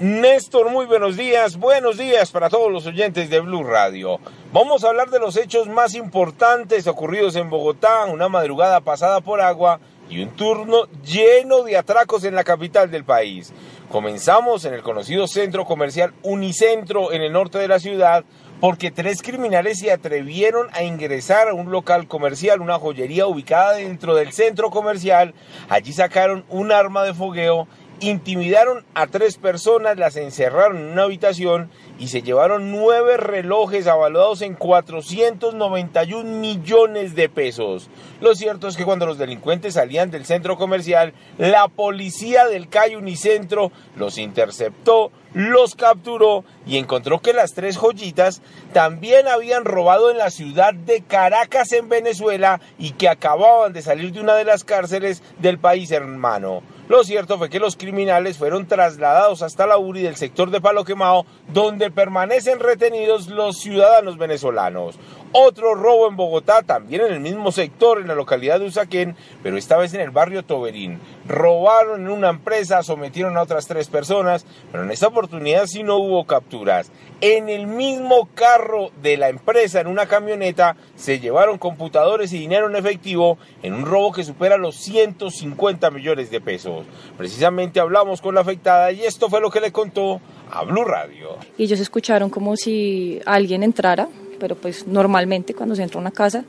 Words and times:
Néstor, 0.00 0.70
muy 0.70 0.86
buenos 0.86 1.18
días. 1.18 1.58
Buenos 1.58 1.98
días 1.98 2.30
para 2.30 2.48
todos 2.48 2.72
los 2.72 2.86
oyentes 2.86 3.28
de 3.28 3.40
Blue 3.40 3.64
Radio. 3.64 4.18
Vamos 4.50 4.82
a 4.82 4.88
hablar 4.88 5.10
de 5.10 5.18
los 5.18 5.36
hechos 5.36 5.68
más 5.68 5.94
importantes 5.94 6.86
ocurridos 6.86 7.36
en 7.36 7.50
Bogotá, 7.50 8.06
una 8.06 8.30
madrugada 8.30 8.80
pasada 8.80 9.20
por 9.20 9.42
agua 9.42 9.78
y 10.08 10.22
un 10.22 10.30
turno 10.30 10.84
lleno 11.04 11.64
de 11.64 11.76
atracos 11.76 12.24
en 12.24 12.34
la 12.34 12.44
capital 12.44 12.90
del 12.90 13.04
país. 13.04 13.52
Comenzamos 13.90 14.64
en 14.64 14.72
el 14.72 14.82
conocido 14.82 15.26
centro 15.26 15.66
comercial 15.66 16.14
Unicentro 16.22 17.12
en 17.12 17.20
el 17.20 17.32
norte 17.32 17.58
de 17.58 17.68
la 17.68 17.78
ciudad 17.78 18.24
porque 18.60 18.90
tres 18.90 19.22
criminales 19.22 19.78
se 19.78 19.90
atrevieron 19.90 20.68
a 20.72 20.82
ingresar 20.82 21.48
a 21.48 21.54
un 21.54 21.70
local 21.70 22.06
comercial, 22.06 22.60
una 22.60 22.78
joyería 22.78 23.26
ubicada 23.26 23.72
dentro 23.72 24.14
del 24.14 24.32
centro 24.32 24.70
comercial. 24.70 25.34
Allí 25.68 25.92
sacaron 25.92 26.44
un 26.50 26.70
arma 26.70 27.02
de 27.04 27.14
fogueo 27.14 27.66
intimidaron 28.00 28.84
a 28.94 29.06
tres 29.06 29.36
personas, 29.36 29.98
las 29.98 30.16
encerraron 30.16 30.78
en 30.78 30.92
una 30.92 31.02
habitación 31.04 31.70
y 31.98 32.08
se 32.08 32.22
llevaron 32.22 32.72
nueve 32.72 33.16
relojes 33.16 33.86
avaluados 33.86 34.42
en 34.42 34.54
491 34.54 36.24
millones 36.38 37.14
de 37.14 37.28
pesos. 37.28 37.90
Lo 38.20 38.34
cierto 38.34 38.68
es 38.68 38.76
que 38.76 38.84
cuando 38.84 39.06
los 39.06 39.18
delincuentes 39.18 39.74
salían 39.74 40.10
del 40.10 40.24
centro 40.24 40.56
comercial, 40.56 41.12
la 41.38 41.68
policía 41.68 42.46
del 42.46 42.68
Calle 42.68 42.96
Unicentro 42.96 43.70
los 43.96 44.18
interceptó, 44.18 45.12
los 45.34 45.74
capturó 45.74 46.44
y 46.70 46.78
encontró 46.78 47.18
que 47.18 47.32
las 47.32 47.52
tres 47.52 47.76
joyitas 47.76 48.42
también 48.72 49.26
habían 49.26 49.64
robado 49.64 50.08
en 50.08 50.18
la 50.18 50.30
ciudad 50.30 50.72
de 50.72 51.02
Caracas 51.02 51.72
en 51.72 51.88
Venezuela 51.88 52.60
y 52.78 52.92
que 52.92 53.08
acababan 53.08 53.72
de 53.72 53.82
salir 53.82 54.12
de 54.12 54.20
una 54.20 54.36
de 54.36 54.44
las 54.44 54.62
cárceles 54.62 55.20
del 55.40 55.58
país 55.58 55.90
hermano. 55.90 56.62
Lo 56.88 57.02
cierto 57.02 57.38
fue 57.38 57.50
que 57.50 57.58
los 57.58 57.76
criminales 57.76 58.38
fueron 58.38 58.68
trasladados 58.68 59.42
hasta 59.42 59.66
la 59.66 59.78
URI 59.78 60.02
del 60.02 60.14
sector 60.14 60.50
de 60.50 60.60
Palo 60.60 60.84
Quemado, 60.84 61.26
donde 61.52 61.90
permanecen 61.90 62.60
retenidos 62.60 63.26
los 63.26 63.58
ciudadanos 63.58 64.16
venezolanos. 64.16 64.96
Otro 65.32 65.76
robo 65.76 66.08
en 66.08 66.16
Bogotá, 66.16 66.62
también 66.62 67.02
en 67.02 67.12
el 67.12 67.20
mismo 67.20 67.52
sector, 67.52 68.00
en 68.00 68.08
la 68.08 68.16
localidad 68.16 68.58
de 68.58 68.66
Usaquén, 68.66 69.14
pero 69.44 69.56
esta 69.56 69.76
vez 69.76 69.94
en 69.94 70.00
el 70.00 70.10
barrio 70.10 70.44
Toberín. 70.44 70.98
Robaron 71.28 72.00
en 72.00 72.08
una 72.08 72.30
empresa, 72.30 72.82
sometieron 72.82 73.36
a 73.36 73.42
otras 73.42 73.68
tres 73.68 73.86
personas, 73.86 74.44
pero 74.72 74.82
en 74.82 74.90
esta 74.90 75.06
oportunidad 75.06 75.66
sí 75.66 75.84
no 75.84 75.98
hubo 75.98 76.24
capturas. 76.26 76.90
En 77.20 77.48
el 77.48 77.68
mismo 77.68 78.28
carro 78.34 78.90
de 79.02 79.16
la 79.16 79.28
empresa, 79.28 79.80
en 79.80 79.86
una 79.86 80.06
camioneta, 80.06 80.74
se 80.96 81.20
llevaron 81.20 81.58
computadores 81.58 82.32
y 82.32 82.38
dinero 82.38 82.68
en 82.68 82.74
efectivo 82.74 83.38
en 83.62 83.74
un 83.74 83.86
robo 83.86 84.10
que 84.10 84.24
supera 84.24 84.56
los 84.56 84.74
150 84.76 85.92
millones 85.92 86.32
de 86.32 86.40
pesos. 86.40 86.86
Precisamente 87.16 87.78
hablamos 87.78 88.20
con 88.20 88.34
la 88.34 88.40
afectada 88.40 88.90
y 88.90 89.04
esto 89.04 89.28
fue 89.28 89.40
lo 89.40 89.50
que 89.50 89.60
le 89.60 89.70
contó 89.70 90.20
a 90.50 90.64
Blue 90.64 90.84
Radio. 90.84 91.36
Y 91.56 91.64
ellos 91.64 91.78
escucharon 91.78 92.30
como 92.30 92.56
si 92.56 93.20
alguien 93.26 93.62
entrara 93.62 94.08
pero 94.40 94.56
pues 94.56 94.86
normalmente 94.86 95.54
cuando 95.54 95.76
se 95.76 95.84
entra 95.84 95.98
a 95.98 96.00
una 96.00 96.10
casa 96.10 96.44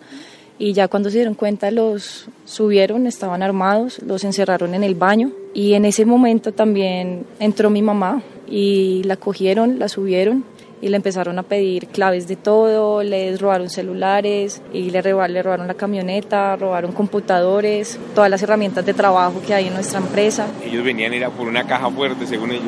y 0.58 0.74
ya 0.74 0.88
cuando 0.88 1.10
se 1.10 1.18
dieron 1.18 1.36
cuenta 1.36 1.70
los 1.72 2.28
subieron, 2.46 3.06
estaban 3.06 3.44
armados, 3.44 4.00
los 4.04 4.24
encerraron 4.24 4.74
en 4.74 4.84
el 4.84 4.96
baño 4.96 5.32
y 5.54 5.74
en 5.74 5.86
ese 5.86 6.06
momento 6.06 6.52
también 6.52 7.26
entró 7.40 7.70
mi 7.70 7.82
mamá 7.82 8.24
y 8.48 9.04
la 9.06 9.18
cogieron, 9.18 9.80
la 9.80 9.90
subieron 9.90 10.44
y 10.82 10.90
le 10.90 10.98
empezaron 10.98 11.38
a 11.40 11.44
pedir 11.44 11.88
claves 11.88 12.28
de 12.28 12.36
todo, 12.36 13.04
les 13.04 13.40
robaron 13.40 13.70
celulares 13.70 14.62
y 14.74 14.90
le 14.90 15.02
robaron, 15.02 15.34
le 15.34 15.44
robaron 15.44 15.68
la 15.68 15.76
camioneta, 15.76 16.56
robaron 16.56 16.92
computadores, 16.92 18.00
todas 18.16 18.30
las 18.30 18.42
herramientas 18.42 18.86
de 18.86 18.94
trabajo 18.94 19.42
que 19.46 19.54
hay 19.54 19.68
en 19.68 19.74
nuestra 19.74 20.00
empresa. 20.00 20.48
Ellos 20.64 20.84
venían 20.84 21.12
a 21.14 21.16
ir 21.16 21.26
a 21.26 21.30
por 21.30 21.48
una 21.48 21.68
caja 21.68 21.90
fuerte, 21.92 22.26
según 22.26 22.52
ellos. 22.52 22.64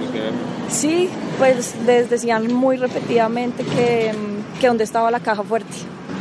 Sí, 0.70 1.10
pues 1.38 1.76
les 1.86 2.10
decían 2.10 2.54
muy 2.54 2.78
repetidamente 2.78 3.64
que 3.64 4.12
que 4.60 4.68
dónde 4.68 4.86
estaba 4.86 5.12
la 5.12 5.20
caja 5.20 5.44
fuerte, 5.44 5.74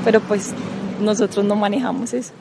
pero 0.05 0.21
pues 0.21 0.53
nosotros 1.01 1.45
no 1.45 1.57
manejamos 1.57 2.13
eso. 2.13 2.33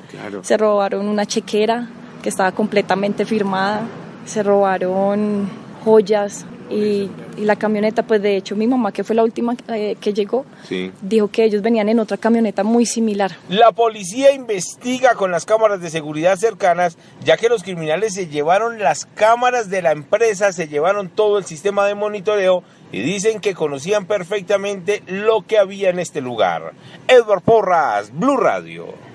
Se 0.41 0.57
robaron 0.57 1.07
una 1.07 1.25
chequera 1.25 1.89
que 2.21 2.29
estaba 2.29 2.51
completamente 2.51 3.25
firmada, 3.25 3.81
se 4.25 4.43
robaron 4.43 5.49
joyas 5.83 6.45
y, 6.71 7.09
la 7.37 7.55
camioneta, 7.55 8.03
pues 8.03 8.21
de 8.21 8.37
hecho 8.37 8.55
mi 8.55 8.67
mamá, 8.67 8.91
que 8.91 9.03
fue 9.03 9.15
la 9.15 9.23
última 9.23 9.55
eh, 9.69 9.95
que 9.99 10.13
llegó, 10.13 10.45
dijo 11.01 11.27
que 11.29 11.43
ellos 11.43 11.61
venían 11.61 11.89
en 11.89 11.99
otra 11.99 12.17
camioneta 12.17 12.63
muy 12.63 12.85
similar. 12.85 13.31
La 13.49 13.71
policía 13.71 14.31
investiga 14.31 15.15
con 15.15 15.31
las 15.31 15.45
cámaras 15.45 15.81
de 15.81 15.89
seguridad 15.89 16.37
cercanas, 16.37 16.97
ya 17.23 17.37
que 17.37 17.49
los 17.49 17.63
criminales 17.63 18.13
se 18.13 18.27
llevaron 18.27 18.79
las 18.79 19.05
cámaras 19.05 19.69
de 19.69 19.81
la 19.81 19.91
empresa, 19.91 20.51
se 20.51 20.67
llevaron 20.67 21.09
todo 21.09 21.37
el 21.37 21.45
sistema 21.45 21.85
de 21.85 21.95
monitoreo 21.95 22.63
y 22.91 23.01
dicen 23.01 23.39
que 23.39 23.53
conocían 23.53 24.05
perfectamente 24.05 25.01
lo 25.07 25.45
que 25.45 25.57
había 25.57 25.89
en 25.89 25.99
este 25.99 26.21
lugar. 26.21 26.73
Edward 27.07 27.41
Porras, 27.41 28.11
Blue 28.13 28.37
Radio. 28.37 29.10